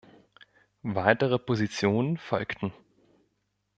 [0.95, 2.73] Weitere Positionen folgten.